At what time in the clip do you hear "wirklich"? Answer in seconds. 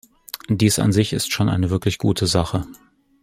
1.69-1.99